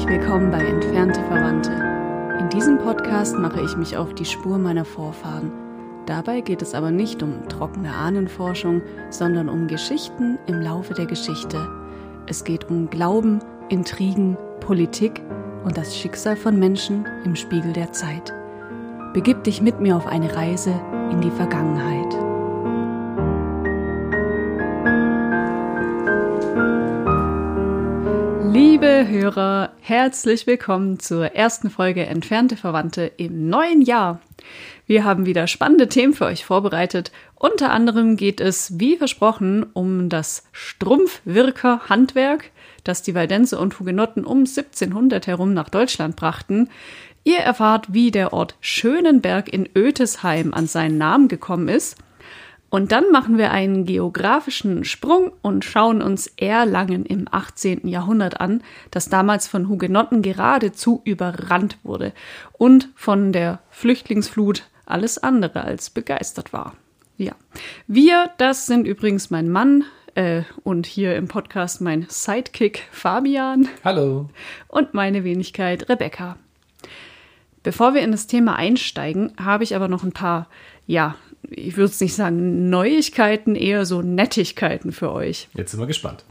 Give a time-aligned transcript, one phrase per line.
[0.00, 1.72] Herzlich willkommen bei Entfernte Verwandte.
[2.40, 5.52] In diesem Podcast mache ich mich auf die Spur meiner Vorfahren.
[6.06, 8.80] Dabei geht es aber nicht um trockene Ahnenforschung,
[9.10, 11.68] sondern um Geschichten im Laufe der Geschichte.
[12.26, 15.20] Es geht um Glauben, Intrigen, Politik
[15.64, 18.32] und das Schicksal von Menschen im Spiegel der Zeit.
[19.12, 20.72] Begib dich mit mir auf eine Reise
[21.10, 22.16] in die Vergangenheit.
[28.50, 34.20] Liebe Hörer, herzlich willkommen zur ersten Folge Entfernte Verwandte im neuen Jahr.
[34.86, 37.12] Wir haben wieder spannende Themen für euch vorbereitet.
[37.34, 42.50] Unter anderem geht es, wie versprochen, um das Strumpfwirker-Handwerk,
[42.84, 46.68] das die Waldense und Hugenotten um 1700 herum nach Deutschland brachten.
[47.24, 51.96] Ihr erfahrt, wie der Ort Schönenberg in Ötesheim an seinen Namen gekommen ist–
[52.70, 57.86] und dann machen wir einen geografischen Sprung und schauen uns Erlangen im 18.
[57.88, 62.12] Jahrhundert an, das damals von Hugenotten geradezu überrannt wurde
[62.52, 66.74] und von der Flüchtlingsflut alles andere als begeistert war.
[67.16, 67.32] Ja,
[67.88, 73.68] wir, das sind übrigens mein Mann äh, und hier im Podcast mein Sidekick Fabian.
[73.84, 74.30] Hallo.
[74.68, 76.38] Und meine Wenigkeit Rebecca.
[77.62, 80.48] Bevor wir in das Thema einsteigen, habe ich aber noch ein paar,
[80.86, 81.16] ja,
[81.50, 85.48] ich würde es nicht sagen Neuigkeiten, eher so Nettigkeiten für euch.
[85.54, 86.24] Jetzt sind wir gespannt.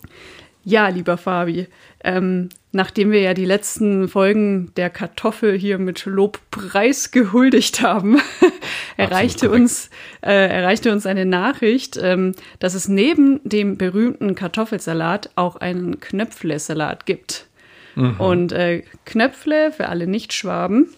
[0.65, 1.67] Ja, lieber Fabi,
[2.03, 8.19] ähm, nachdem wir ja die letzten Folgen der Kartoffel hier mit Lobpreis gehuldigt haben,
[8.97, 9.89] erreichte, uns,
[10.21, 17.05] äh, erreichte uns eine Nachricht, ähm, dass es neben dem berühmten Kartoffelsalat auch einen Knöpfle-Salat
[17.05, 17.47] gibt.
[17.95, 18.19] Mhm.
[18.19, 20.89] Und äh, Knöpfle, für alle Nicht-Schwaben,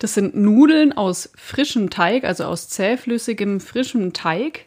[0.00, 4.66] das sind Nudeln aus frischem Teig, also aus zähflüssigem, frischem Teig.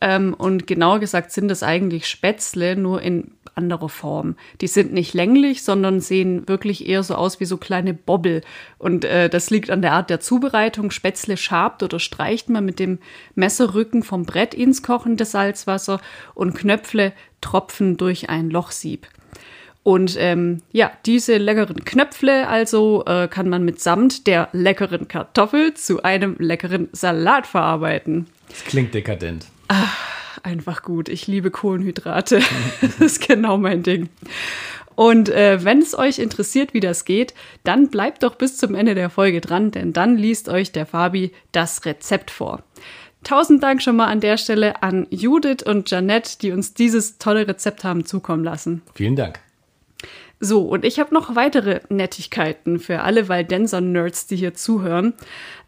[0.00, 4.36] Ähm, und genauer gesagt sind das eigentlich Spätzle, nur in anderer Form.
[4.60, 8.42] Die sind nicht länglich, sondern sehen wirklich eher so aus wie so kleine Bobbel.
[8.78, 10.90] Und äh, das liegt an der Art der Zubereitung.
[10.90, 13.00] Spätzle schabt oder streicht man mit dem
[13.34, 16.00] Messerrücken vom Brett ins kochende Salzwasser
[16.34, 19.06] und Knöpfle tropfen durch ein Lochsieb.
[19.82, 26.02] Und ähm, ja, diese leckeren Knöpfle also äh, kann man mitsamt der leckeren Kartoffel zu
[26.02, 28.26] einem leckeren Salat verarbeiten.
[28.48, 29.46] Das klingt dekadent.
[29.68, 29.96] Ach,
[30.42, 31.08] einfach gut.
[31.08, 32.40] Ich liebe Kohlenhydrate.
[32.82, 34.10] das ist genau mein Ding.
[34.96, 37.32] Und äh, wenn es euch interessiert, wie das geht,
[37.64, 41.32] dann bleibt doch bis zum Ende der Folge dran, denn dann liest euch der Fabi
[41.52, 42.62] das Rezept vor.
[43.24, 47.48] Tausend Dank schon mal an der Stelle an Judith und Janette, die uns dieses tolle
[47.48, 48.82] Rezept haben zukommen lassen.
[48.94, 49.40] Vielen Dank.
[50.40, 55.12] So, und ich habe noch weitere Nettigkeiten für alle Waldenser-Nerds, die hier zuhören.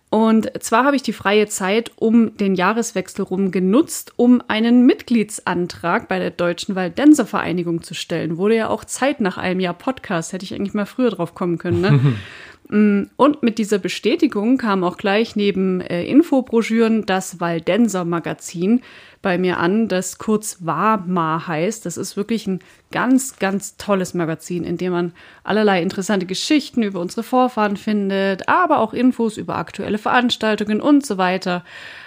[0.08, 6.06] Und zwar habe ich die freie Zeit um den Jahreswechsel rum genutzt, um einen Mitgliedsantrag
[6.08, 8.36] bei der Deutschen Waldenser Vereinigung zu stellen.
[8.36, 11.56] Wurde ja auch Zeit nach einem Jahr Podcast, hätte ich eigentlich mal früher drauf kommen
[11.56, 11.80] können.
[11.80, 12.00] Ne?
[12.72, 18.80] Mm, und mit dieser Bestätigung kam auch gleich neben äh, Infobroschüren das Waldenser Magazin
[19.20, 21.84] bei mir an, das kurz WAMA heißt.
[21.84, 25.12] Das ist wirklich ein ganz, ganz tolles Magazin, in dem man
[25.44, 31.18] allerlei interessante Geschichten über unsere Vorfahren findet, aber auch Infos über aktuelle Veranstaltungen und so
[31.18, 31.66] weiter.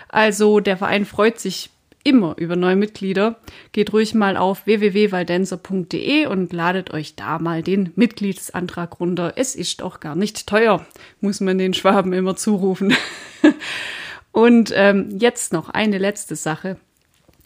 [0.09, 1.69] Also der Verein freut sich
[2.05, 3.35] immer über neue Mitglieder.
[3.73, 9.33] Geht ruhig mal auf www.waldenser.de und ladet euch da mal den Mitgliedsantrag runter.
[9.35, 10.85] Es ist auch gar nicht teuer,
[11.19, 12.93] muss man den Schwaben immer zurufen.
[14.31, 16.77] und ähm, jetzt noch eine letzte Sache.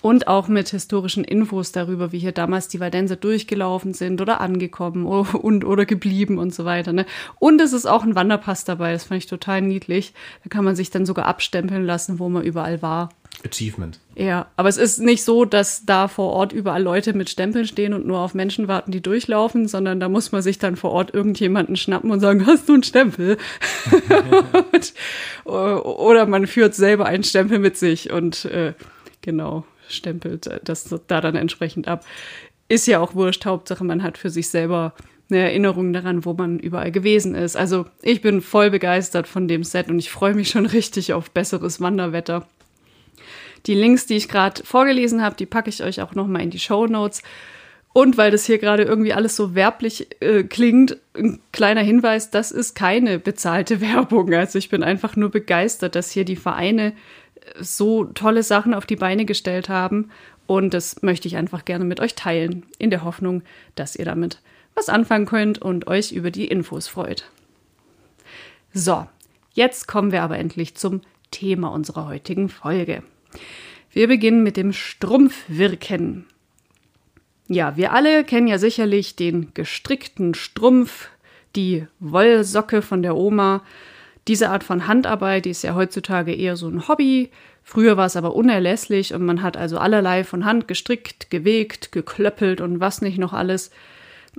[0.02, 5.06] und auch mit historischen Infos darüber, wie hier damals die Valdenser durchgelaufen sind oder angekommen
[5.06, 6.94] und oder geblieben und so weiter.
[6.94, 7.06] Ne?
[7.40, 10.14] Und es ist auch ein Wanderpass dabei, das fand ich total niedlich.
[10.44, 13.10] Da kann man sich dann sogar abstempeln lassen, wo man überall war.
[13.46, 14.00] Achievement.
[14.16, 17.94] Ja, aber es ist nicht so, dass da vor Ort überall Leute mit Stempeln stehen
[17.94, 21.14] und nur auf Menschen warten, die durchlaufen, sondern da muss man sich dann vor Ort
[21.14, 23.38] irgendjemanden schnappen und sagen, hast du einen Stempel?
[24.74, 24.94] und,
[25.46, 28.74] oder man führt selber einen Stempel mit sich und äh,
[29.22, 32.06] genau, stempelt das da dann entsprechend ab.
[32.68, 34.94] Ist ja auch wurscht, Hauptsache man hat für sich selber
[35.30, 37.56] eine Erinnerung daran, wo man überall gewesen ist.
[37.56, 41.32] Also ich bin voll begeistert von dem Set und ich freue mich schon richtig auf
[41.32, 42.48] besseres Wanderwetter.
[43.66, 46.50] Die Links, die ich gerade vorgelesen habe, die packe ich euch auch noch mal in
[46.50, 47.22] die Show Notes.
[47.92, 52.52] Und weil das hier gerade irgendwie alles so werblich äh, klingt, ein kleiner Hinweis, das
[52.52, 54.34] ist keine bezahlte Werbung.
[54.34, 56.94] Also ich bin einfach nur begeistert, dass hier die Vereine
[57.60, 60.12] so tolle Sachen auf die Beine gestellt haben.
[60.46, 63.44] Und das möchte ich einfach gerne mit euch teilen, in der Hoffnung,
[63.76, 64.42] dass ihr damit
[64.76, 67.26] was anfangen könnt und euch über die Infos freut.
[68.74, 69.08] So,
[69.54, 71.02] jetzt kommen wir aber endlich zum
[71.32, 73.04] Thema unserer heutigen Folge.
[73.92, 76.26] Wir beginnen mit dem Strumpfwirken.
[77.48, 81.10] Ja, wir alle kennen ja sicherlich den gestrickten Strumpf,
[81.56, 83.64] die Wollsocke von der Oma,
[84.28, 87.32] diese Art von Handarbeit, die ist ja heutzutage eher so ein Hobby.
[87.64, 92.62] Früher war es aber unerlässlich und man hat also allerlei von Hand gestrickt, gewegt, geklöppelt
[92.62, 93.72] und was nicht noch alles.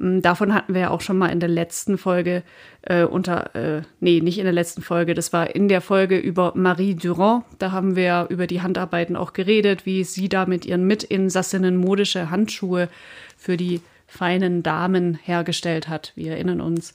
[0.01, 2.43] Hm, davon hatten wir ja auch schon mal in der letzten Folge
[2.83, 6.53] äh, unter, äh, nee, nicht in der letzten Folge, das war in der Folge über
[6.57, 7.45] Marie Durand.
[7.59, 12.31] Da haben wir über die Handarbeiten auch geredet, wie sie da mit ihren Mitinsassinnen modische
[12.31, 12.89] Handschuhe
[13.37, 16.13] für die feinen Damen hergestellt hat.
[16.17, 16.95] Wir erinnern uns.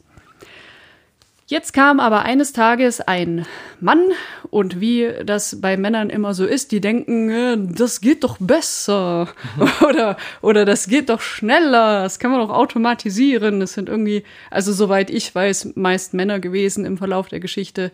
[1.48, 3.46] Jetzt kam aber eines Tages ein
[3.80, 4.02] Mann
[4.50, 9.30] und wie das bei Männern immer so ist, die denken, äh, das geht doch besser
[9.88, 13.60] oder, oder das geht doch schneller, das kann man doch automatisieren.
[13.60, 17.92] Das sind irgendwie, also soweit ich weiß, meist Männer gewesen im Verlauf der Geschichte,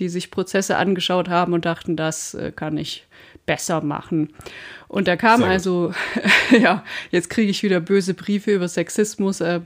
[0.00, 3.06] die sich Prozesse angeschaut haben und dachten, das äh, kann ich
[3.48, 4.28] besser machen.
[4.88, 5.92] Und da kam also,
[6.50, 9.40] ja, jetzt kriege ich wieder böse Briefe über Sexismus.
[9.40, 9.62] Äh,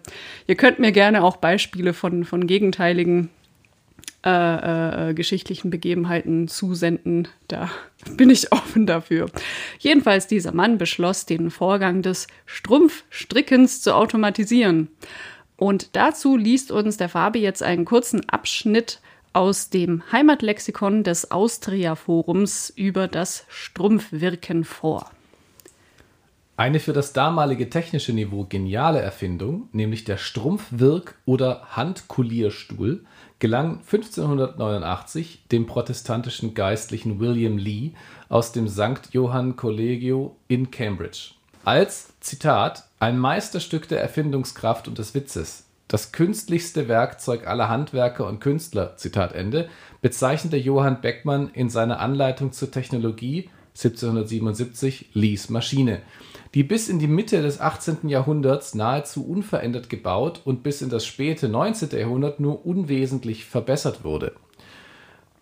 [0.46, 3.29] ihr könnt mir gerne auch Beispiele von, von gegenteiligen
[4.25, 7.26] äh, äh, geschichtlichen Begebenheiten zusenden.
[7.49, 7.70] Da
[8.17, 9.29] bin ich offen dafür.
[9.81, 14.88] Jedenfalls, dieser Mann beschloss, den Vorgang des Strumpfstrickens zu automatisieren.
[15.56, 19.00] Und dazu liest uns der Fabi jetzt einen kurzen Abschnitt
[19.32, 25.11] aus dem Heimatlexikon des Austria-Forums über das Strumpfwirken vor.
[26.56, 33.05] Eine für das damalige technische Niveau geniale Erfindung, nämlich der Strumpfwirk- oder Handkulierstuhl,
[33.38, 37.93] gelang 1589 dem protestantischen Geistlichen William Lee
[38.28, 39.08] aus dem St.
[39.12, 41.32] Johann Collegio in Cambridge.
[41.64, 48.41] Als, Zitat, ein Meisterstück der Erfindungskraft und des Witzes, das künstlichste Werkzeug aller Handwerker und
[48.41, 49.69] Künstler, Zitat Ende,
[50.00, 56.00] bezeichnete Johann Beckmann in seiner Anleitung zur Technologie 1777 Lees Maschine,
[56.55, 58.09] die bis in die Mitte des 18.
[58.09, 61.91] Jahrhunderts nahezu unverändert gebaut und bis in das späte 19.
[61.91, 64.33] Jahrhundert nur unwesentlich verbessert wurde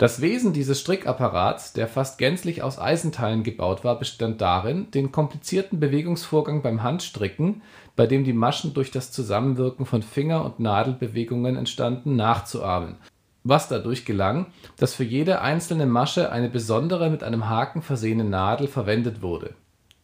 [0.01, 5.79] das Wesen dieses Strickapparats, der fast gänzlich aus Eisenteilen gebaut war, bestand darin, den komplizierten
[5.79, 7.61] Bewegungsvorgang beim Handstricken,
[7.97, 12.97] bei dem die Maschen durch das Zusammenwirken von Finger und Nadelbewegungen entstanden, nachzuahmen,
[13.45, 14.47] was dadurch gelang,
[14.79, 19.55] dass für jede einzelne Masche eine besondere mit einem Haken versehene Nadel verwendet wurde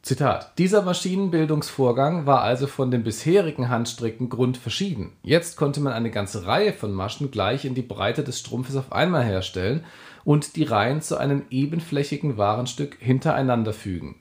[0.07, 5.11] Zitat: Dieser Maschinenbildungsvorgang war also von dem bisherigen Handstricken grundverschieden.
[5.25, 8.93] Jetzt konnte man eine ganze Reihe von Maschen gleich in die Breite des Strumpfes auf
[8.93, 9.85] einmal herstellen
[10.23, 14.21] und die Reihen zu einem ebenflächigen Warenstück hintereinander fügen.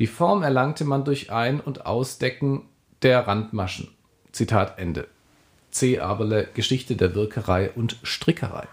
[0.00, 2.62] Die Form erlangte man durch Ein und Ausdecken
[3.02, 3.90] der Randmaschen.
[4.32, 5.06] Zitat Ende.
[5.70, 6.00] C.
[6.00, 8.66] Aberle, Geschichte der Wirkerei und Strickerei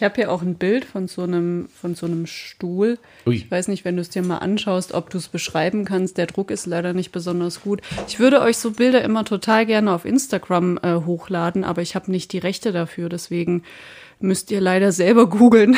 [0.00, 2.96] ich habe hier auch ein Bild von so einem, von so einem Stuhl.
[3.26, 3.34] Ui.
[3.34, 6.16] Ich weiß nicht, wenn du es dir mal anschaust, ob du es beschreiben kannst.
[6.16, 7.82] Der Druck ist leider nicht besonders gut.
[8.08, 12.10] Ich würde euch so Bilder immer total gerne auf Instagram äh, hochladen, aber ich habe
[12.10, 13.10] nicht die Rechte dafür.
[13.10, 13.62] Deswegen
[14.20, 15.76] müsst ihr leider selber googeln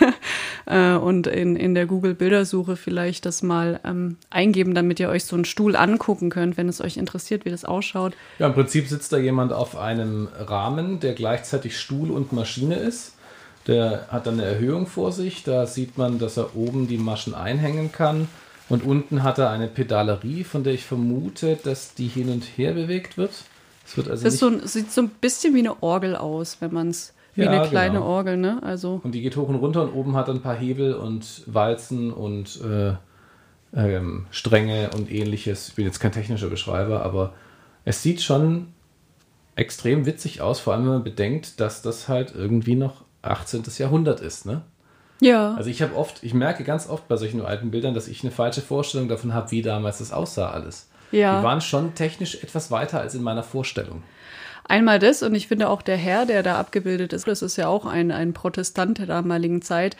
[0.66, 5.36] äh, und in, in der Google-Bildersuche vielleicht das mal ähm, eingeben, damit ihr euch so
[5.36, 8.14] einen Stuhl angucken könnt, wenn es euch interessiert, wie das ausschaut.
[8.38, 13.17] Ja, im Prinzip sitzt da jemand auf einem Rahmen, der gleichzeitig Stuhl und Maschine ist.
[13.68, 15.44] Der hat dann eine Erhöhung vor sich.
[15.44, 18.28] Da sieht man, dass er oben die Maschen einhängen kann.
[18.68, 22.72] Und unten hat er eine Pedalerie, von der ich vermute, dass die hin und her
[22.72, 23.30] bewegt wird.
[23.86, 26.88] Es wird also das so, sieht so ein bisschen wie eine Orgel aus, wenn man
[26.88, 28.06] es wie ja, eine kleine genau.
[28.06, 28.60] Orgel, ne?
[28.62, 31.44] Also und die geht hoch und runter und oben hat er ein paar Hebel und
[31.46, 32.94] Walzen und äh,
[33.74, 35.68] ähm, Stränge und ähnliches.
[35.68, 37.32] Ich bin jetzt kein technischer Beschreiber, aber
[37.84, 38.68] es sieht schon
[39.56, 43.64] extrem witzig aus, vor allem wenn man bedenkt, dass das halt irgendwie noch 18.
[43.78, 44.62] Jahrhundert ist, ne?
[45.20, 45.54] Ja.
[45.54, 48.30] Also ich habe oft, ich merke ganz oft bei solchen alten Bildern, dass ich eine
[48.30, 50.88] falsche Vorstellung davon habe, wie damals das aussah alles.
[51.10, 51.38] Ja.
[51.38, 54.02] Die waren schon technisch etwas weiter als in meiner Vorstellung.
[54.64, 57.68] Einmal das und ich finde auch der Herr, der da abgebildet ist, das ist ja
[57.68, 59.96] auch ein, ein Protestant der damaligen Zeit.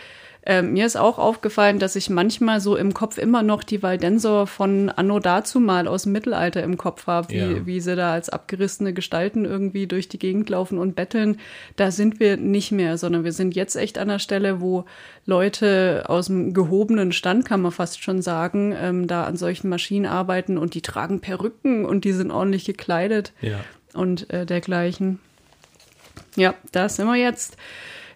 [0.46, 4.46] Ähm, mir ist auch aufgefallen, dass ich manchmal so im Kopf immer noch die Waldensor
[4.46, 7.66] von Anno dazu mal aus dem Mittelalter im Kopf habe, wie, Ja.
[7.66, 11.38] wie sie da als abgerissene Gestalten irgendwie durch die Gegend laufen und betteln.
[11.76, 14.84] Da sind wir nicht mehr, sondern wir sind jetzt echt an der Stelle, wo
[15.26, 20.06] Leute aus dem gehobenen Stand, kann man fast schon sagen, ähm, da an solchen Maschinen
[20.06, 23.58] arbeiten und die tragen Perücken und die sind ordentlich gekleidet Ja.
[23.92, 25.18] und äh, dergleichen.
[26.36, 27.56] Ja, da sind wir jetzt.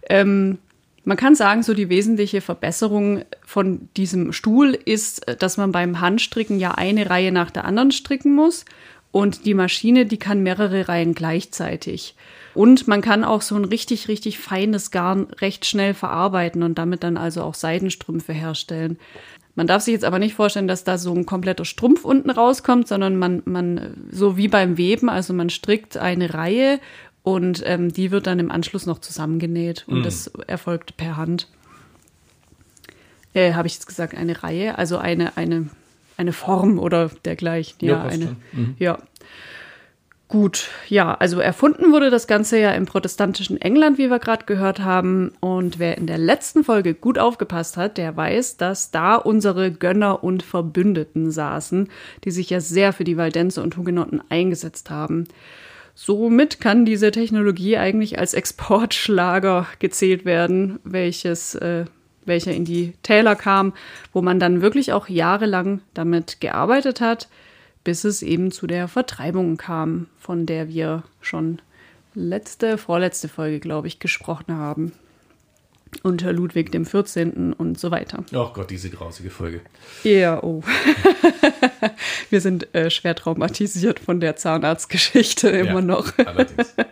[0.08, 0.58] Ähm,
[1.04, 6.00] man kann sagen, so die wesentliche Verbesserung von diesem Stuhl ist, äh, dass man beim
[6.00, 8.64] Handstricken ja eine Reihe nach der anderen stricken muss
[9.10, 12.14] und die Maschine, die kann mehrere Reihen gleichzeitig.
[12.54, 17.02] Und man kann auch so ein richtig, richtig feines Garn recht schnell verarbeiten und damit
[17.02, 18.98] dann also auch Seidenstrümpfe herstellen.
[19.54, 22.88] Man darf sich jetzt aber nicht vorstellen, dass da so ein kompletter Strumpf unten rauskommt,
[22.88, 26.80] sondern man, man, so wie beim Weben, also man strickt eine Reihe
[27.22, 31.48] und ähm, die wird dann im Anschluss noch zusammengenäht und das erfolgt per Hand.
[33.34, 35.68] Äh, Habe ich jetzt gesagt, eine Reihe, also eine, eine,
[36.16, 37.76] eine Form oder dergleichen.
[37.80, 38.76] Ja, Ja, eine, schon.
[38.78, 38.98] ja.
[40.28, 44.80] Gut, ja, also erfunden wurde das Ganze ja im protestantischen England, wie wir gerade gehört
[44.80, 45.32] haben.
[45.40, 50.24] Und wer in der letzten Folge gut aufgepasst hat, der weiß, dass da unsere Gönner
[50.24, 51.90] und Verbündeten saßen,
[52.24, 55.28] die sich ja sehr für die Waldense und Hugenotten eingesetzt haben.
[55.94, 61.84] Somit kann diese Technologie eigentlich als Exportschlager gezählt werden, welches, äh,
[62.24, 63.72] welcher in die Täler kam,
[64.12, 67.28] wo man dann wirklich auch jahrelang damit gearbeitet hat,
[67.84, 71.60] bis es eben zu der Vertreibung kam, von der wir schon
[72.14, 74.92] letzte, vorletzte Folge, glaube ich, gesprochen haben.
[76.02, 77.52] Unter Ludwig dem 14.
[77.52, 78.24] und so weiter.
[78.34, 79.60] Oh Gott, diese grausige Folge.
[80.04, 80.62] Ja, oh.
[82.30, 86.12] Wir sind äh, schwer traumatisiert von der Zahnarztgeschichte immer Ja, noch.
[86.18, 86.74] Allerdings.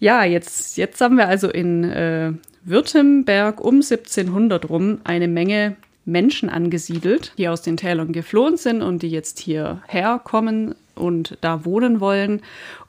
[0.00, 6.48] Ja, jetzt, jetzt haben wir also in äh, Württemberg um 1700 rum eine Menge Menschen
[6.48, 12.00] angesiedelt, die aus den Tälern geflohen sind und die jetzt hierher kommen und da wohnen
[12.00, 12.42] wollen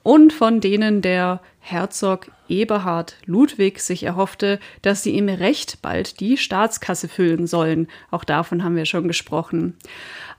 [0.03, 6.37] und von denen der Herzog Eberhard Ludwig sich erhoffte, dass sie ihm recht bald die
[6.37, 7.87] Staatskasse füllen sollen.
[8.11, 9.75] Auch davon haben wir schon gesprochen.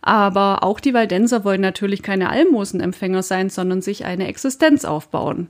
[0.02, 5.48] Aber auch die Waldenser wollen natürlich keine Almosenempfänger sein, sondern sich eine Existenz aufbauen.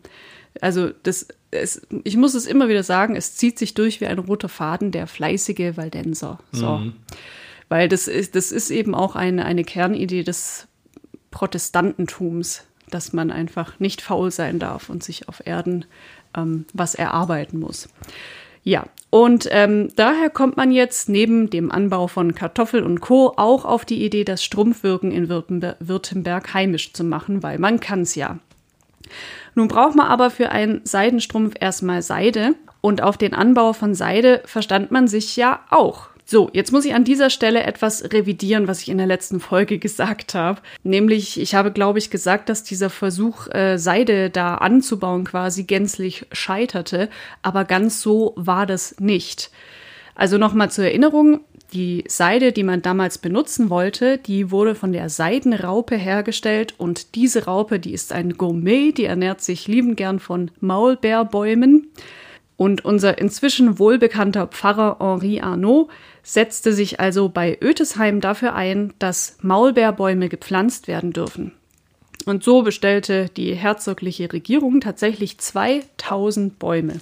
[0.61, 4.19] Also das, es, ich muss es immer wieder sagen, es zieht sich durch wie ein
[4.19, 6.39] roter Faden der fleißige Waldenser.
[6.53, 6.83] So.
[7.69, 10.67] Weil das ist, das ist eben auch eine, eine Kernidee des
[11.31, 15.85] Protestantentums, dass man einfach nicht faul sein darf und sich auf Erden
[16.37, 17.89] ähm, was erarbeiten muss.
[18.63, 23.33] Ja, und ähm, daher kommt man jetzt neben dem Anbau von Kartoffel und Co.
[23.37, 28.03] auch auf die Idee, das Strumpfwirken in Württember- Württemberg heimisch zu machen, weil man kann
[28.03, 28.39] es ja.
[29.57, 34.43] Nun braucht man aber für einen Seidenstrumpf erstmal Seide und auf den Anbau von Seide
[34.45, 36.10] verstand man sich ja auch.
[36.31, 39.79] So, jetzt muss ich an dieser Stelle etwas revidieren, was ich in der letzten Folge
[39.81, 40.61] gesagt habe.
[40.85, 46.27] Nämlich, ich habe, glaube ich, gesagt, dass dieser Versuch, äh, Seide da anzubauen, quasi gänzlich
[46.31, 47.09] scheiterte.
[47.43, 49.51] Aber ganz so war das nicht.
[50.15, 51.41] Also nochmal zur Erinnerung,
[51.73, 57.47] die Seide, die man damals benutzen wollte, die wurde von der Seidenraupe hergestellt und diese
[57.47, 61.89] Raupe, die ist ein Gourmet, die ernährt sich liebend gern von Maulbeerbäumen.
[62.61, 65.89] Und unser inzwischen wohlbekannter Pfarrer Henri Arnaud
[66.23, 71.53] setzte sich also bei Ötesheim dafür ein, dass Maulbeerbäume gepflanzt werden dürfen.
[72.27, 77.01] Und so bestellte die herzogliche Regierung tatsächlich 2000 Bäume.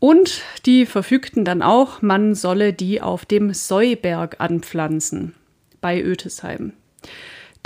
[0.00, 5.34] Und die verfügten dann auch, man solle die auf dem Säuberg anpflanzen
[5.80, 6.72] bei Ötesheim.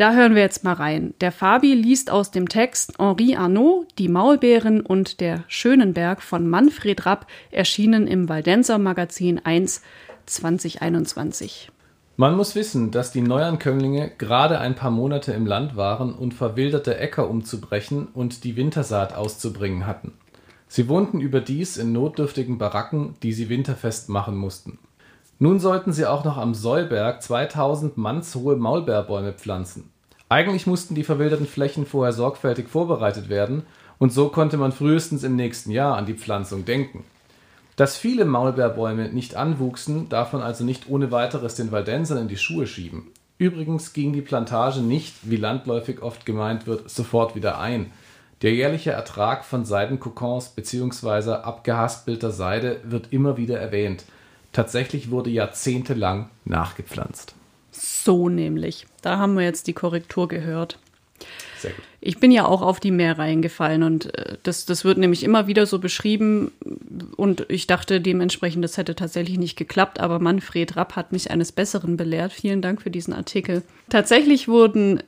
[0.02, 1.14] Da hören wir jetzt mal rein.
[1.20, 7.06] Der Fabi liest aus dem Text Henri Arnaud, Die Maulbeeren und der Schönenberg von Manfred
[7.06, 9.80] Rapp, erschienen im Waldenser Magazin 1
[10.26, 11.70] 2021.
[12.16, 16.98] Man muss wissen, dass die Neuankömmlinge gerade ein paar Monate im Land waren und verwilderte
[16.98, 20.14] Äcker umzubrechen und die Wintersaat auszubringen hatten.
[20.66, 24.80] Sie wohnten überdies in notdürftigen Baracken, die sie winterfest machen mussten.
[25.38, 29.91] Nun sollten sie auch noch am Säuberg 2000 mannshohe Maulbeerbäume pflanzen.
[30.32, 33.64] Eigentlich mussten die verwilderten Flächen vorher sorgfältig vorbereitet werden
[33.98, 37.04] und so konnte man frühestens im nächsten Jahr an die Pflanzung denken.
[37.76, 42.38] Dass viele Maulbeerbäume nicht anwuchsen, darf man also nicht ohne weiteres den Waldensern in die
[42.38, 43.08] Schuhe schieben.
[43.36, 47.92] Übrigens ging die Plantage nicht, wie landläufig oft gemeint wird, sofort wieder ein.
[48.40, 51.42] Der jährliche Ertrag von Seidenkokons bzw.
[51.42, 54.04] abgehaspelter Seide wird immer wieder erwähnt.
[54.52, 57.34] Tatsächlich wurde jahrzehntelang nachgepflanzt.
[57.72, 58.86] So nämlich.
[59.00, 60.78] Da haben wir jetzt die Korrektur gehört.
[61.58, 61.84] Sehr gut.
[62.00, 65.46] Ich bin ja auch auf die Meerreihen gefallen und äh, das, das wird nämlich immer
[65.46, 66.50] wieder so beschrieben
[67.16, 71.52] und ich dachte dementsprechend, das hätte tatsächlich nicht geklappt, aber Manfred Rapp hat mich eines
[71.52, 72.32] Besseren belehrt.
[72.32, 73.62] Vielen Dank für diesen Artikel.
[73.88, 75.00] Tatsächlich wurden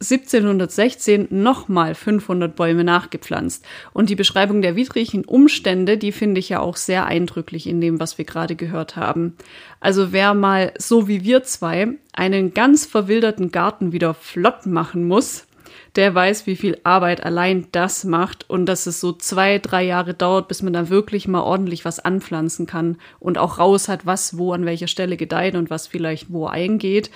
[0.00, 3.64] 1716 nochmal 500 Bäume nachgepflanzt.
[3.92, 7.98] Und die Beschreibung der widrigen Umstände, die finde ich ja auch sehr eindrücklich in dem,
[7.98, 9.36] was wir gerade gehört haben.
[9.80, 15.48] Also wer mal, so wie wir zwei, einen ganz verwilderten Garten wieder flott machen muss,
[15.96, 20.14] der weiß, wie viel Arbeit allein das macht und dass es so zwei, drei Jahre
[20.14, 24.38] dauert, bis man da wirklich mal ordentlich was anpflanzen kann und auch raus hat, was
[24.38, 27.10] wo an welcher Stelle gedeiht und was vielleicht wo eingeht.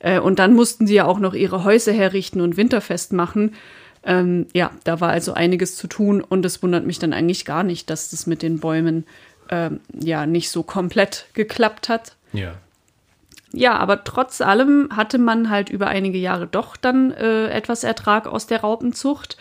[0.00, 3.54] Äh, und dann mussten sie ja auch noch ihre Häuser herrichten und winterfest machen.
[4.02, 7.62] Ähm, ja, da war also einiges zu tun und es wundert mich dann eigentlich gar
[7.62, 9.04] nicht, dass das mit den Bäumen
[9.50, 12.16] ähm, ja nicht so komplett geklappt hat.
[12.32, 12.54] Ja.
[13.52, 18.26] Ja, aber trotz allem hatte man halt über einige Jahre doch dann äh, etwas Ertrag
[18.26, 19.36] aus der Raupenzucht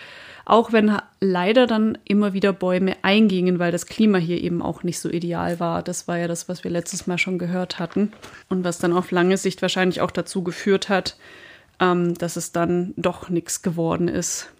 [0.50, 5.00] auch wenn leider dann immer wieder Bäume eingingen, weil das Klima hier eben auch nicht
[5.00, 5.84] so ideal war.
[5.84, 8.12] Das war ja das, was wir letztes Mal schon gehört hatten
[8.50, 11.18] und was dann auf lange Sicht wahrscheinlich auch dazu geführt hat,
[11.80, 14.52] ähm, dass es dann doch nichts geworden ist.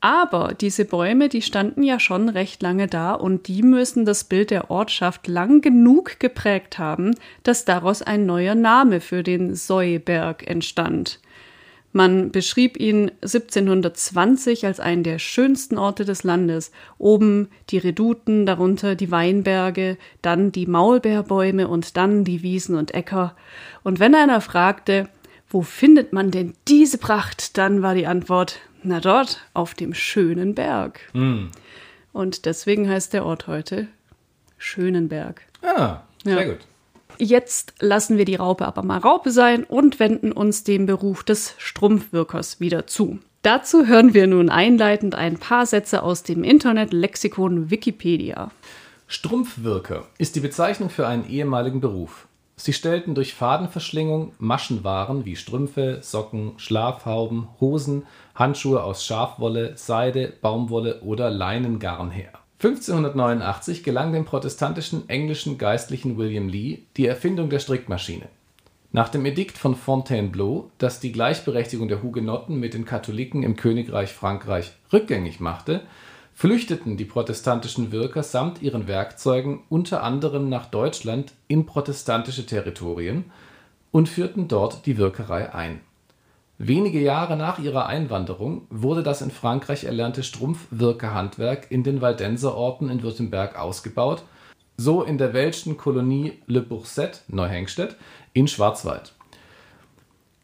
[0.00, 4.50] Aber diese Bäume, die standen ja schon recht lange da und die müssen das Bild
[4.50, 11.20] der Ortschaft lang genug geprägt haben, dass daraus ein neuer Name für den Säuberg entstand.
[11.94, 16.72] Man beschrieb ihn 1720 als einen der schönsten Orte des Landes.
[16.98, 23.36] Oben die Reduten, darunter die Weinberge, dann die Maulbeerbäume und dann die Wiesen und Äcker.
[23.82, 25.08] Und wenn einer fragte,
[25.50, 30.54] wo findet man denn diese Pracht, dann war die Antwort, na dort, auf dem schönen
[30.54, 31.00] Berg.
[31.12, 31.48] Mm.
[32.14, 33.86] Und deswegen heißt der Ort heute
[34.56, 35.42] Schönenberg.
[35.62, 36.44] Ah, sehr Ja.
[36.52, 36.60] gut.
[37.18, 41.54] Jetzt lassen wir die Raupe aber mal Raupe sein und wenden uns dem Beruf des
[41.58, 43.18] Strumpfwirkers wieder zu.
[43.42, 48.50] Dazu hören wir nun einleitend ein paar Sätze aus dem Internet-Lexikon Wikipedia.
[49.08, 52.28] Strumpfwirker ist die Bezeichnung für einen ehemaligen Beruf.
[52.54, 61.00] Sie stellten durch Fadenverschlingung Maschenwaren wie Strümpfe, Socken, Schlafhauben, Hosen, Handschuhe aus Schafwolle, Seide, Baumwolle
[61.02, 62.41] oder Leinengarn her.
[62.64, 68.28] 1589 gelang dem protestantischen englischen Geistlichen William Lee die Erfindung der Strickmaschine.
[68.92, 74.12] Nach dem Edikt von Fontainebleau, das die Gleichberechtigung der Hugenotten mit den Katholiken im Königreich
[74.12, 75.80] Frankreich rückgängig machte,
[76.34, 83.24] flüchteten die protestantischen Wirker samt ihren Werkzeugen unter anderem nach Deutschland in protestantische Territorien
[83.90, 85.80] und führten dort die Wirkerei ein.
[86.58, 93.02] Wenige Jahre nach ihrer Einwanderung wurde das in Frankreich erlernte Strumpfwirkerhandwerk in den Waldenserorten in
[93.02, 94.22] Württemberg ausgebaut,
[94.76, 97.96] so in der welschen Kolonie Le Bourset (Neuhengstedt)
[98.32, 99.12] in Schwarzwald.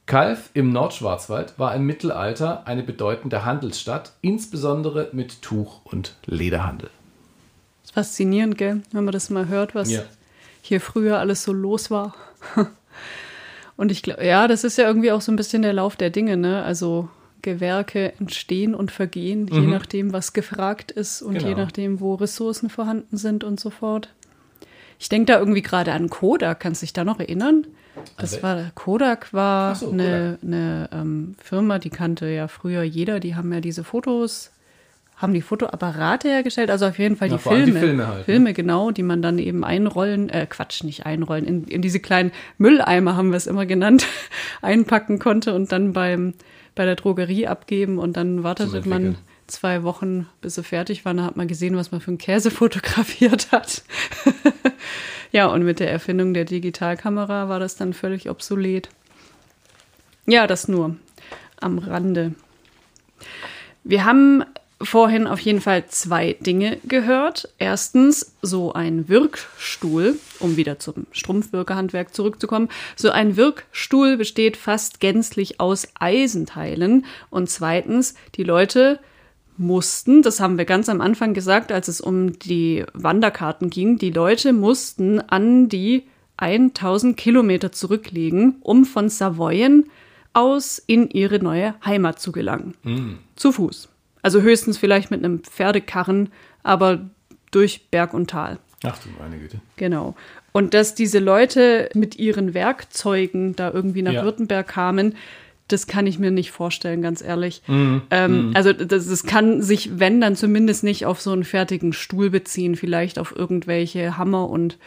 [0.07, 6.89] Calw im Nordschwarzwald war im Mittelalter eine bedeutende Handelsstadt, insbesondere mit Tuch- und Lederhandel.
[7.93, 8.83] Faszinierend, gell?
[8.93, 10.03] Wenn man das mal hört, was Ja.
[10.63, 12.15] hier früher alles so los war.
[13.79, 16.11] Und ich glaube, ja, das ist ja irgendwie auch so ein bisschen der Lauf der
[16.11, 16.63] Dinge, ne?
[16.65, 17.09] Also
[17.43, 19.71] Gewerke entstehen und vergehen, je Mhm.
[19.71, 21.63] nachdem, was gefragt ist und je Genau.
[21.63, 24.13] nachdem, wo Ressourcen vorhanden sind und so fort.
[24.99, 26.59] Ich denke da irgendwie gerade an Kodak.
[26.61, 27.67] Kannst du dich da noch erinnern?
[28.17, 33.21] Das war Kodak war so, eine, eine ähm, Firma, die kannte ja früher jeder.
[33.21, 34.51] Die haben ja diese Fotos,
[35.19, 36.71] haben die Fotoapparate hergestellt.
[36.71, 37.87] Also auf jeden Fall die vor allem die Filme.
[37.87, 38.25] Filme halt, ne?
[38.25, 42.31] Filme, genau, die man dann eben einrollen, äh, Quatsch, nicht einrollen, in, in diese kleinen
[42.57, 44.07] Mülleimer haben wir es immer genannt,
[44.63, 46.35] einpacken konnte und dann beim,
[46.75, 49.17] bei der Drogerie abgeben und dann wartete man
[49.49, 51.17] zwei Wochen, bis sie fertig waren.
[51.17, 53.83] Da hat man gesehen, was man für einen Käse fotografiert hat.
[55.33, 58.89] ja, und mit der Erfindung der Digitalkamera war das dann völlig obsolet.
[60.27, 60.97] Ja, das nur
[61.61, 62.35] am Rande.
[63.83, 64.45] Wir haben
[64.81, 67.53] vorhin auf jeden Fall zwei Dinge gehört.
[67.59, 72.69] Erstens so ein Wirkstuhl, um wieder zum Strumpfwirkerhandwerk zurückzukommen.
[72.97, 77.07] So ein Wirkstuhl besteht fast gänzlich aus Eisenteilen.
[77.31, 79.01] Und zweitens, die Leute
[79.57, 84.11] mussten, das haben wir ganz am Anfang gesagt, als es um die Wanderkarten ging, die
[84.11, 86.05] Leute mussten an die
[86.37, 89.91] 1000 Kilometer zurücklegen, um von Savoyen
[90.33, 92.75] aus in ihre neue Heimat zu gelangen.
[93.35, 93.89] Zu Fuß.
[94.23, 96.31] Also höchstens vielleicht mit einem Pferdekarren,
[96.63, 97.09] aber
[97.51, 98.59] durch Berg und Tal.
[98.85, 99.61] Ach du meine Güte.
[99.77, 100.15] Genau.
[100.53, 104.25] Und dass diese Leute mit ihren Werkzeugen da irgendwie nach Ja.
[104.25, 105.15] Württemberg kamen,
[105.69, 107.63] das kann ich mir nicht vorstellen, ganz ehrlich.
[107.69, 112.31] Ähm, Also das, das kann sich, wenn, dann zumindest nicht auf so einen fertigen Stuhl
[112.31, 114.79] beziehen, vielleicht auf irgendwelche Hammer und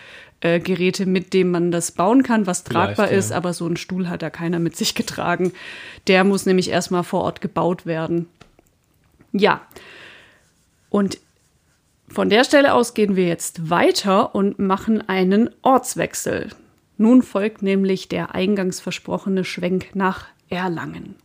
[0.42, 3.18] äh, Geräte, mit denen man das bauen kann, was Vielleicht, tragbar ja.
[3.18, 5.54] ist, aber so einen Stuhl hat da keiner mit sich getragen.
[6.08, 8.28] Der muss nämlich erstmal vor Ort gebaut werden.
[9.32, 9.62] Ja.
[10.90, 11.20] Und
[12.08, 16.50] von der Stelle aus gehen wir jetzt weiter und machen einen Ortswechsel.
[16.98, 21.16] Nun folgt nämlich der eingangs versprochene Schwenk nach Erlangen.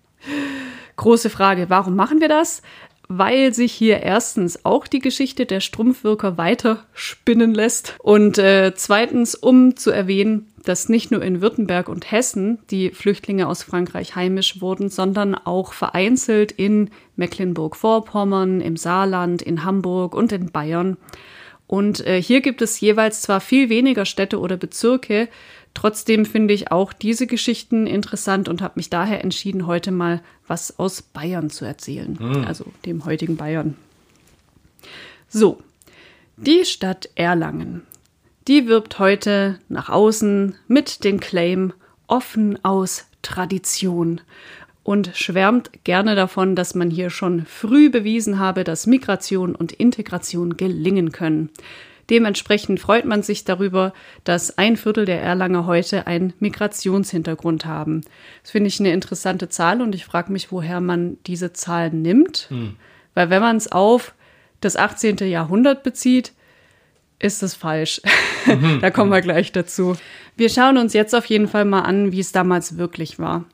[0.95, 2.63] Große Frage, warum machen wir das?
[3.09, 9.35] Weil sich hier erstens auch die Geschichte der Strumpfwirker weiter spinnen lässt und äh, zweitens,
[9.35, 14.61] um zu erwähnen, dass nicht nur in Württemberg und Hessen die Flüchtlinge aus Frankreich heimisch
[14.61, 20.97] wurden, sondern auch vereinzelt in Mecklenburg-Vorpommern, im Saarland, in Hamburg und in Bayern.
[21.67, 25.29] Und äh, hier gibt es jeweils zwar viel weniger Städte oder Bezirke,
[25.75, 30.79] trotzdem finde ich auch diese Geschichten interessant und habe mich daher entschieden, heute mal was
[30.79, 33.77] aus Bayern zu erzählen, also dem heutigen Bayern.
[35.29, 35.61] So,
[36.37, 37.83] die Stadt Erlangen.
[38.49, 41.73] Die wirbt heute nach außen mit dem Claim
[42.07, 44.21] offen aus Tradition
[44.85, 50.57] und schwärmt gerne davon, dass man hier schon früh bewiesen habe, dass Migration und Integration
[50.57, 51.51] gelingen können.
[52.09, 58.03] Dementsprechend freut man sich darüber, dass ein Viertel der Erlanger heute einen Migrationshintergrund haben.
[58.43, 62.49] Das finde ich eine interessante Zahl und ich frage mich, woher man diese Zahl nimmt.
[63.15, 64.15] Weil wenn man es auf
[64.61, 65.17] das 18.
[65.29, 66.33] Jahrhundert bezieht,
[67.19, 68.01] ist es falsch.
[68.81, 69.97] da kommen wir gleich dazu.
[70.37, 73.45] Wir schauen uns jetzt auf jeden Fall mal an, wie es damals wirklich war.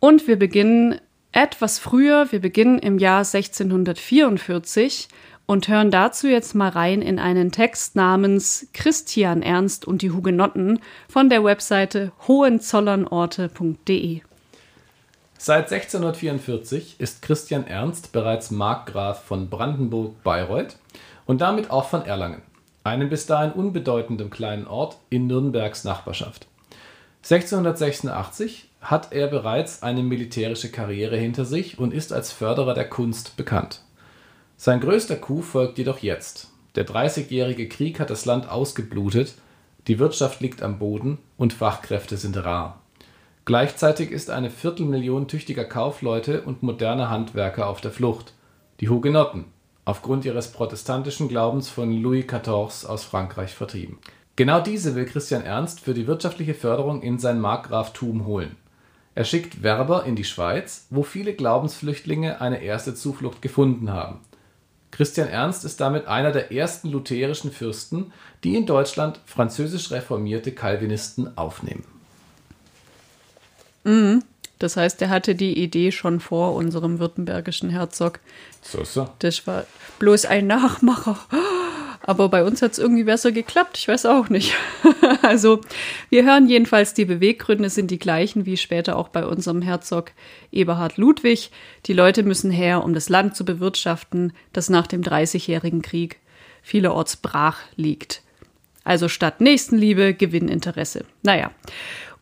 [0.00, 1.00] Und wir beginnen
[1.32, 2.30] etwas früher.
[2.30, 5.08] Wir beginnen im Jahr 1644
[5.46, 10.80] und hören dazu jetzt mal rein in einen Text namens Christian Ernst und die Hugenotten
[11.08, 14.22] von der Webseite hohenzollernorte.de.
[15.36, 20.78] Seit 1644 ist Christian Ernst bereits Markgraf von Brandenburg-Bayreuth
[21.26, 22.40] und damit auch von Erlangen,
[22.84, 26.46] einem bis dahin unbedeutenden kleinen Ort in Nürnbergs Nachbarschaft.
[27.22, 33.38] 1686 hat er bereits eine militärische Karriere hinter sich und ist als Förderer der Kunst
[33.38, 33.80] bekannt.
[34.58, 36.50] Sein größter Coup folgt jedoch jetzt.
[36.74, 39.34] Der Dreißigjährige Krieg hat das Land ausgeblutet,
[39.86, 42.82] die Wirtschaft liegt am Boden und Fachkräfte sind rar.
[43.46, 48.34] Gleichzeitig ist eine Viertelmillion tüchtiger Kaufleute und moderner Handwerker auf der Flucht,
[48.80, 49.44] die Hugenotten,
[49.84, 53.98] aufgrund ihres protestantischen Glaubens von Louis XIV aus Frankreich vertrieben.
[54.36, 58.56] Genau diese will Christian Ernst für die wirtschaftliche Förderung in sein Markgraftum holen.
[59.14, 64.20] Er schickt Werber in die Schweiz, wo viele Glaubensflüchtlinge eine erste Zuflucht gefunden haben.
[64.90, 71.36] Christian Ernst ist damit einer der ersten lutherischen Fürsten, die in Deutschland französisch reformierte Calvinisten
[71.36, 71.84] aufnehmen.
[74.58, 78.20] Das heißt, er hatte die Idee schon vor unserem württembergischen Herzog.
[78.62, 79.12] So er.
[79.18, 79.64] Das war
[79.98, 81.18] bloß ein Nachmacher.
[82.06, 83.78] Aber bei uns hat es irgendwie besser geklappt.
[83.78, 84.54] Ich weiß auch nicht.
[85.22, 85.62] also,
[86.10, 90.12] wir hören jedenfalls, die Beweggründe sind die gleichen wie später auch bei unserem Herzog
[90.52, 91.50] Eberhard Ludwig.
[91.86, 96.20] Die Leute müssen her, um das Land zu bewirtschaften, das nach dem Dreißigjährigen Krieg
[96.62, 98.22] vielerorts brach liegt.
[98.84, 101.06] Also statt Nächstenliebe Gewinninteresse.
[101.22, 101.52] Naja.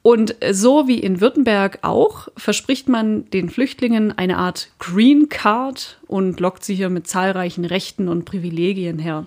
[0.02, 6.40] Und so wie in Württemberg auch, verspricht man den Flüchtlingen eine Art Green Card und
[6.40, 9.26] lockt sie hier mit zahlreichen Rechten und Privilegien her.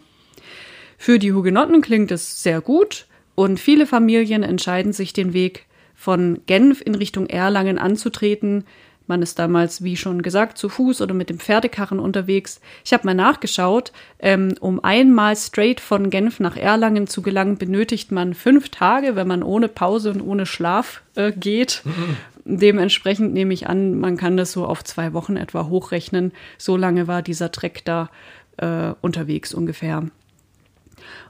[0.97, 6.41] Für die Hugenotten klingt es sehr gut und viele Familien entscheiden sich den Weg von
[6.45, 8.65] Genf in Richtung Erlangen anzutreten.
[9.07, 12.59] Man ist damals, wie schon gesagt, zu Fuß oder mit dem Pferdekarren unterwegs.
[12.83, 18.11] Ich habe mal nachgeschaut, ähm, um einmal straight von Genf nach Erlangen zu gelangen, benötigt
[18.11, 21.83] man fünf Tage, wenn man ohne Pause und ohne Schlaf äh, geht.
[22.45, 26.31] Dementsprechend nehme ich an, man kann das so auf zwei Wochen etwa hochrechnen.
[26.57, 28.09] So lange war dieser Trek da
[28.57, 30.03] äh, unterwegs ungefähr.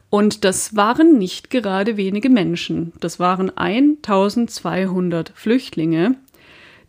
[0.10, 2.94] Und das waren nicht gerade wenige Menschen.
[3.00, 6.16] Das waren 1200 Flüchtlinge,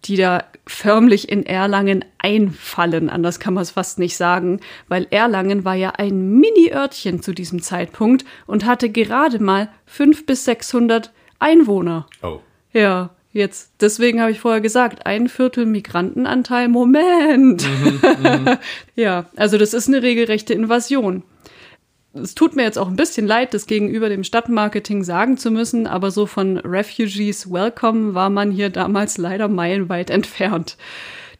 [0.05, 3.09] die da förmlich in Erlangen einfallen.
[3.09, 7.63] Anders kann man es fast nicht sagen, weil Erlangen war ja ein Mini-Örtchen zu diesem
[7.63, 12.07] Zeitpunkt und hatte gerade mal 500 bis 600 Einwohner.
[12.23, 12.41] Oh.
[12.73, 16.69] Ja, jetzt, deswegen habe ich vorher gesagt, ein Viertel Migrantenanteil.
[16.69, 17.67] Moment.
[18.97, 21.23] ja, also das ist eine regelrechte Invasion.
[22.23, 25.87] Es tut mir jetzt auch ein bisschen leid, das gegenüber dem Stadtmarketing sagen zu müssen,
[25.87, 30.77] aber so von Refugees Welcome war man hier damals leider meilenweit entfernt.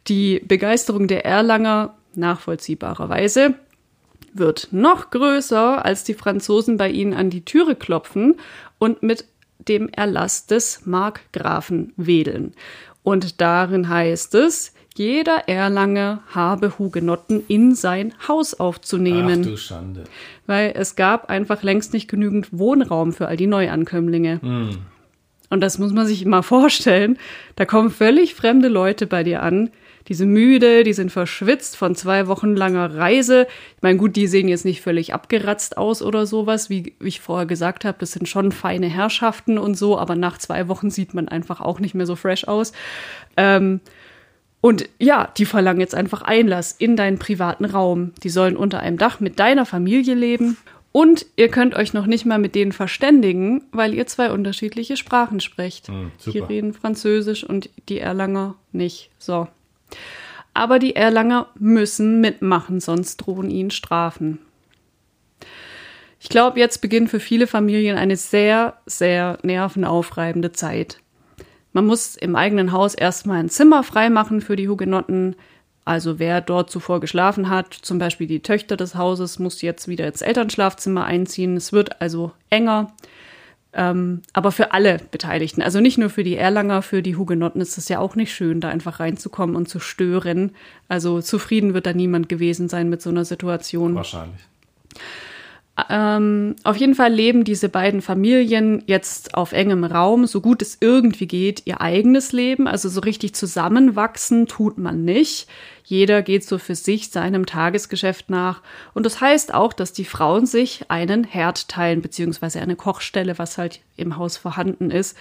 [0.07, 3.55] Die Begeisterung der Erlanger, nachvollziehbarerweise,
[4.33, 8.35] wird noch größer, als die Franzosen bei ihnen an die Türe klopfen
[8.77, 9.25] und mit
[9.59, 12.53] dem Erlass des Markgrafen wedeln.
[13.03, 19.41] Und darin heißt es, jeder Erlanger habe Hugenotten in sein Haus aufzunehmen.
[19.43, 20.03] Ach du Schande.
[20.45, 24.41] Weil es gab einfach längst nicht genügend Wohnraum für all die Neuankömmlinge.
[24.41, 24.77] Hm.
[25.49, 27.17] Und das muss man sich mal vorstellen.
[27.55, 29.69] Da kommen völlig fremde Leute bei dir an.
[30.07, 33.45] Die sind müde, die sind verschwitzt von zwei Wochen langer Reise.
[33.75, 37.19] Ich meine, gut, die sehen jetzt nicht völlig abgeratzt aus oder sowas, wie, wie ich
[37.19, 37.97] vorher gesagt habe.
[37.99, 41.79] Das sind schon feine Herrschaften und so, aber nach zwei Wochen sieht man einfach auch
[41.79, 42.71] nicht mehr so fresh aus.
[43.35, 43.81] Ähm,
[44.61, 48.13] und ja, die verlangen jetzt einfach Einlass in deinen privaten Raum.
[48.23, 50.57] Die sollen unter einem Dach mit deiner Familie leben.
[50.91, 55.41] Und ihr könnt euch noch nicht mal mit denen verständigen, weil ihr zwei unterschiedliche Sprachen
[55.41, 55.89] sprecht.
[55.89, 56.31] Hm, super.
[56.31, 59.11] die reden Französisch und die Erlanger nicht.
[59.19, 59.47] So.
[60.55, 64.39] Aber die Erlanger müssen mitmachen, sonst drohen ihnen Strafen.
[66.19, 70.97] Ich glaube, jetzt beginnt für viele Familien eine sehr, sehr nervenaufreibende Zeit.
[71.73, 75.35] Man muss im eigenen Haus erstmal ein Zimmer freimachen für die Hugenotten.
[75.85, 80.07] Also wer dort zuvor geschlafen hat, zum Beispiel die Töchter des Hauses, muss jetzt wieder
[80.07, 81.55] ins Elternschlafzimmer einziehen.
[81.55, 82.91] Es wird also enger.
[83.73, 87.77] Ähm, aber für alle Beteiligten, also nicht nur für die Erlanger, für die Hugenotten ist
[87.77, 90.51] es ja auch nicht schön, da einfach reinzukommen und zu stören.
[90.87, 93.95] Also zufrieden wird da niemand gewesen sein mit so einer Situation.
[93.95, 94.41] Wahrscheinlich.
[95.89, 100.77] Ähm, auf jeden Fall leben diese beiden Familien jetzt auf engem Raum, so gut es
[100.81, 102.67] irgendwie geht, ihr eigenes Leben.
[102.67, 105.47] Also so richtig zusammenwachsen tut man nicht.
[105.83, 108.63] Jeder geht so für sich seinem Tagesgeschäft nach.
[108.95, 113.59] Und das heißt auch, dass die Frauen sich einen Herd teilen, beziehungsweise eine Kochstelle, was
[113.59, 115.15] halt im Haus vorhanden ist.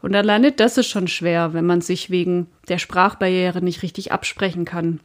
[0.00, 4.64] Und alleine das ist schon schwer, wenn man sich wegen der Sprachbarriere nicht richtig absprechen
[4.64, 5.00] kann.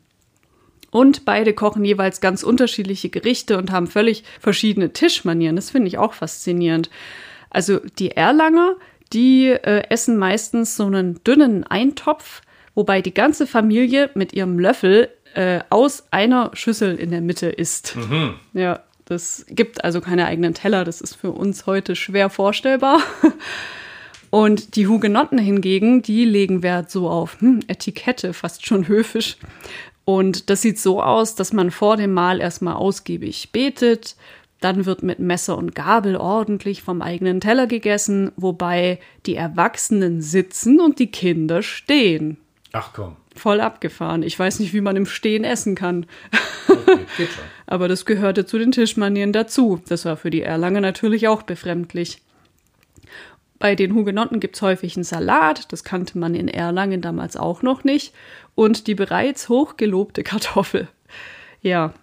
[0.95, 5.57] Und beide kochen jeweils ganz unterschiedliche Gerichte und haben völlig verschiedene Tischmanieren.
[5.57, 6.89] Das finde ich auch faszinierend.
[7.49, 8.77] Also die Erlanger,
[9.11, 12.43] die äh, essen meistens so einen dünnen Eintopf,
[12.75, 17.97] wobei die ganze Familie mit ihrem Löffel äh, aus einer Schüssel in der Mitte isst.
[17.97, 18.35] Mhm.
[18.53, 20.85] Ja, das gibt also keine eigenen Teller.
[20.85, 23.01] Das ist für uns heute schwer vorstellbar.
[24.29, 29.37] Und die Hugenotten hingegen, die legen Wert so auf hm, Etikette, fast schon höfisch.
[30.05, 34.15] Und das sieht so aus, dass man vor dem Mahl erstmal ausgiebig betet,
[34.61, 40.79] dann wird mit Messer und Gabel ordentlich vom eigenen Teller gegessen, wobei die Erwachsenen sitzen
[40.79, 42.37] und die Kinder stehen.
[42.71, 43.15] Ach komm.
[43.35, 44.23] Voll abgefahren.
[44.23, 46.05] Ich weiß nicht, wie man im Stehen essen kann.
[46.67, 47.43] Okay, geht schon.
[47.67, 49.81] Aber das gehörte zu den Tischmanieren dazu.
[49.87, 52.21] Das war für die Erlanger natürlich auch befremdlich.
[53.59, 57.61] Bei den Hugenotten gibt es häufig einen Salat, das kannte man in Erlangen damals auch
[57.61, 58.13] noch nicht,
[58.53, 60.87] und die bereits hochgelobte Kartoffel.
[61.61, 61.93] Ja,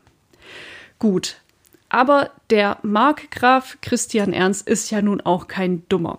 [0.98, 1.36] gut.
[1.88, 6.18] Aber der Markgraf Christian Ernst ist ja nun auch kein Dummer.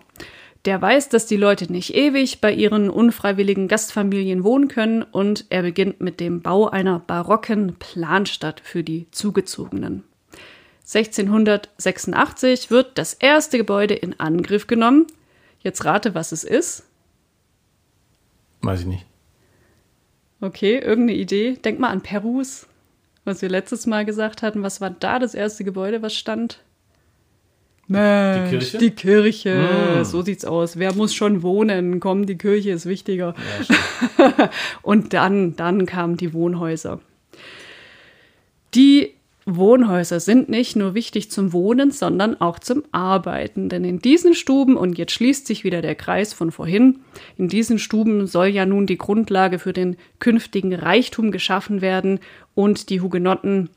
[0.64, 5.62] Der weiß, dass die Leute nicht ewig bei ihren unfreiwilligen Gastfamilien wohnen können und er
[5.62, 10.04] beginnt mit dem Bau einer barocken Planstadt für die Zugezogenen.
[10.84, 15.06] 1686 wird das erste Gebäude in Angriff genommen.
[15.64, 16.84] Jetzt rate, was es ist.
[18.60, 19.06] Weiß ich nicht.
[20.40, 21.54] Okay, irgendeine Idee?
[21.54, 22.66] Denk mal an Perus,
[23.24, 24.62] was wir letztes Mal gesagt hatten.
[24.62, 26.60] Was war da das erste Gebäude, was stand?
[27.86, 28.78] Mensch, Die Kirche?
[28.78, 29.98] Die Kirche.
[30.00, 30.04] Mm.
[30.04, 30.78] So sieht's aus.
[30.78, 31.98] Wer muss schon wohnen?
[32.00, 33.34] Komm, die Kirche ist wichtiger.
[34.18, 34.50] Ja.
[34.82, 37.00] Und dann, dann kamen die Wohnhäuser.
[38.74, 39.13] Die
[39.46, 43.68] Wohnhäuser sind nicht nur wichtig zum Wohnen, sondern auch zum Arbeiten.
[43.68, 47.00] Denn in diesen Stuben, und jetzt schließt sich wieder der Kreis von vorhin,
[47.36, 52.20] in diesen Stuben soll ja nun die Grundlage für den künftigen Reichtum geschaffen werden
[52.54, 53.68] und die Hugenotten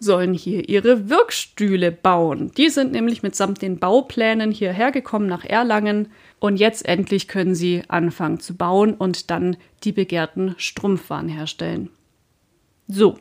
[0.00, 2.52] sollen hier ihre Wirkstühle bauen.
[2.56, 7.82] Die sind nämlich mitsamt den Bauplänen hierher gekommen nach Erlangen und jetzt endlich können sie
[7.88, 11.90] anfangen zu bauen und dann die begehrten Strumpfwaren herstellen.
[12.86, 13.18] So,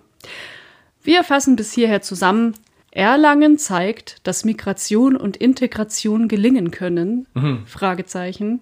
[1.08, 2.54] wir fassen bis hierher zusammen.
[2.92, 7.28] Erlangen zeigt, dass Migration und Integration gelingen können.
[7.66, 8.62] Fragezeichen.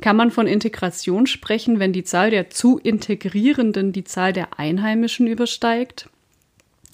[0.00, 5.26] Kann man von Integration sprechen, wenn die Zahl der zu Integrierenden die Zahl der Einheimischen
[5.26, 6.08] übersteigt?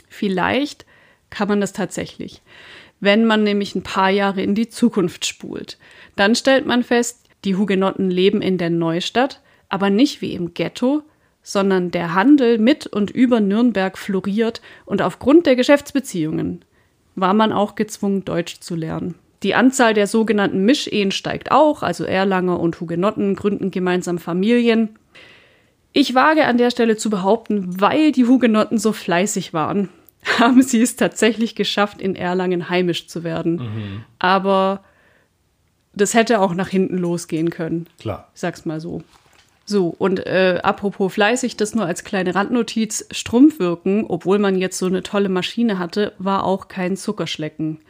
[0.09, 0.85] Vielleicht
[1.31, 2.43] kann man das tatsächlich.
[2.99, 5.79] Wenn man nämlich ein paar Jahre in die Zukunft spult,
[6.17, 11.05] dann stellt man fest, die Hugenotten leben in der Neustadt, aber nicht wie im Ghetto,
[11.47, 16.65] sondern der Handel mit und über Nürnberg floriert und aufgrund der Geschäftsbeziehungen
[17.15, 19.15] war man auch gezwungen, Deutsch zu lernen.
[19.45, 24.99] Die Anzahl der sogenannten Mischehen steigt auch, also Erlanger und Hugenotten gründen gemeinsam Familien.
[25.93, 29.89] Ich wage an der Stelle zu behaupten, weil die Hugenotten so fleißig waren,
[30.41, 34.03] haben sie es tatsächlich geschafft, in Erlangen heimisch zu werden.
[34.19, 34.83] Aber
[35.93, 37.87] das hätte auch nach hinten losgehen können.
[38.01, 38.33] Klar.
[38.35, 39.05] Ich sag's mal so.
[39.69, 44.87] So, und äh, apropos fleißig, das nur als kleine Randnotiz, Strumpfwirken, obwohl man jetzt so
[44.87, 47.81] eine tolle Maschine hatte, war auch kein Zuckerschlecken.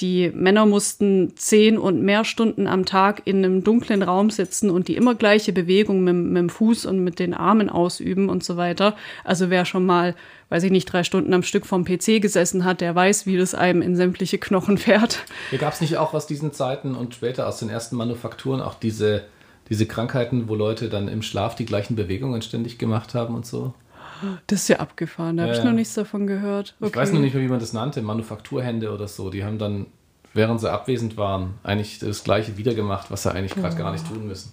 [0.00, 4.88] Die Männer mussten zehn und mehr Stunden am Tag in einem dunklen Raum sitzen und
[4.88, 8.56] die immer gleiche Bewegung mit, mit dem Fuß und mit den Armen ausüben und so
[8.56, 8.96] weiter.
[9.22, 10.16] Also wer schon mal,
[10.48, 13.54] weiß ich nicht, drei Stunden am Stück vom PC gesessen hat, der weiß, wie das
[13.54, 15.24] einem in sämtliche Knochen fährt.
[15.50, 18.74] Hier gab es nicht auch aus diesen Zeiten und später aus den ersten Manufakturen auch
[18.74, 19.24] diese,
[19.68, 23.74] diese Krankheiten, wo Leute dann im Schlaf die gleichen Bewegungen ständig gemacht haben und so?
[24.46, 26.74] Das ist ja abgefahren, da habe Ja, ich noch nichts davon gehört.
[26.80, 29.30] Ich weiß noch nicht mehr, wie man das nannte, Manufakturhände oder so.
[29.30, 29.86] Die haben dann,
[30.32, 34.06] während sie abwesend waren, eigentlich das Gleiche wieder gemacht, was sie eigentlich gerade gar nicht
[34.06, 34.52] tun müssen.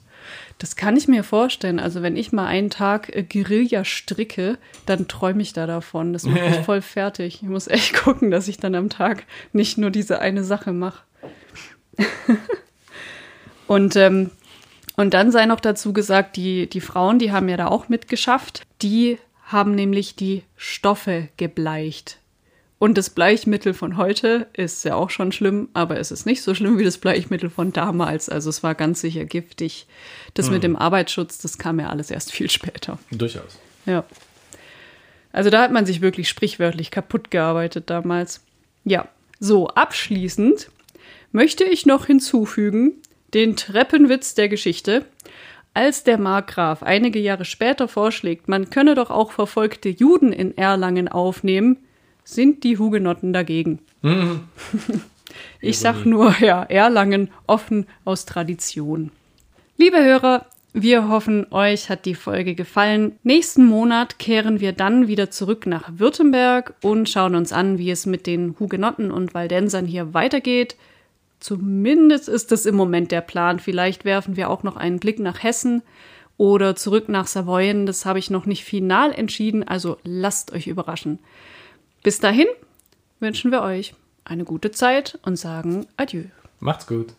[0.57, 1.79] Das kann ich mir vorstellen.
[1.79, 6.13] Also wenn ich mal einen Tag äh, Guerilla stricke, dann träume ich da davon.
[6.13, 7.41] Das macht mich voll fertig.
[7.41, 11.03] Ich muss echt gucken, dass ich dann am Tag nicht nur diese eine Sache mache.
[13.67, 14.31] und, ähm,
[14.95, 18.63] und dann sei noch dazu gesagt, die, die Frauen, die haben ja da auch mitgeschafft,
[18.81, 22.17] die haben nämlich die Stoffe gebleicht.
[22.79, 26.55] Und das Bleichmittel von heute ist ja auch schon schlimm, aber es ist nicht so
[26.55, 28.27] schlimm wie das Bleichmittel von damals.
[28.27, 29.85] Also es war ganz sicher giftig.
[30.33, 32.97] Das mit dem Arbeitsschutz, das kam ja alles erst viel später.
[33.11, 33.59] Durchaus.
[33.85, 34.03] Ja.
[35.31, 38.41] Also da hat man sich wirklich sprichwörtlich kaputt gearbeitet damals.
[38.83, 39.07] Ja,
[39.39, 40.71] so abschließend
[41.31, 42.93] möchte ich noch hinzufügen
[43.33, 45.05] den Treppenwitz der Geschichte.
[45.73, 51.07] Als der Markgraf einige Jahre später vorschlägt, man könne doch auch verfolgte Juden in Erlangen
[51.07, 51.77] aufnehmen,
[52.25, 53.79] sind die Hugenotten dagegen.
[55.61, 59.11] ich sag nur, ja, Erlangen offen aus Tradition.
[59.77, 63.17] Liebe Hörer, wir hoffen, euch hat die Folge gefallen.
[63.23, 68.05] Nächsten Monat kehren wir dann wieder zurück nach Württemberg und schauen uns an, wie es
[68.05, 70.75] mit den Hugenotten und Waldensern hier weitergeht.
[71.41, 73.59] Zumindest ist das im Moment der Plan.
[73.59, 75.81] Vielleicht werfen wir auch noch einen Blick nach Hessen
[76.37, 77.87] oder zurück nach Savoyen.
[77.87, 81.17] Das habe ich noch nicht final entschieden, also lasst euch überraschen.
[82.03, 82.45] Bis dahin
[83.19, 86.25] wünschen wir euch eine gute Zeit und sagen Adieu.
[86.59, 87.13] Macht's gut.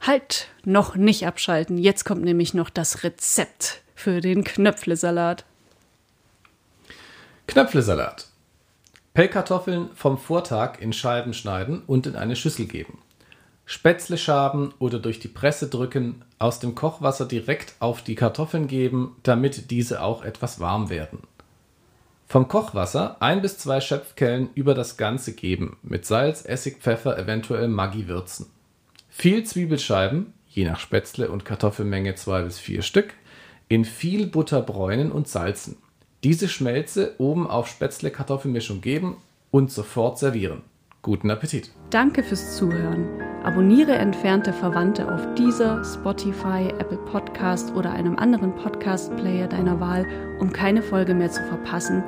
[0.00, 1.78] Halt, noch nicht abschalten.
[1.78, 5.46] Jetzt kommt nämlich noch das Rezept für den Knöpflesalat.
[7.46, 8.27] Knöpflesalat.
[9.18, 12.98] Pellkartoffeln vom Vortag in Scheiben schneiden und in eine Schüssel geben.
[13.66, 19.16] Spätzle schaben oder durch die Presse drücken, aus dem Kochwasser direkt auf die Kartoffeln geben,
[19.24, 21.18] damit diese auch etwas warm werden.
[22.28, 27.66] Vom Kochwasser ein bis zwei Schöpfkellen über das Ganze geben, mit Salz, Essig, Pfeffer, eventuell
[27.66, 28.46] Maggi würzen.
[29.08, 33.14] Viel Zwiebelscheiben, je nach Spätzle und Kartoffelmenge zwei bis vier Stück,
[33.66, 35.76] in viel Butter bräunen und salzen.
[36.24, 39.18] Diese Schmelze oben auf Spätzle-Kartoffelmischung geben
[39.52, 40.62] und sofort servieren.
[41.00, 41.70] Guten Appetit!
[41.90, 43.06] Danke fürs Zuhören.
[43.44, 50.04] Abonniere entfernte Verwandte auf dieser, Spotify, Apple Podcast oder einem anderen Podcast-Player deiner Wahl,
[50.40, 52.02] um keine Folge mehr zu verpassen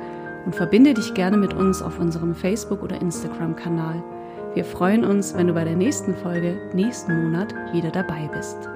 [0.45, 4.03] und verbinde dich gerne mit uns auf unserem Facebook- oder Instagram-Kanal.
[4.55, 8.67] Wir freuen uns, wenn du bei der nächsten Folge nächsten Monat wieder dabei bist.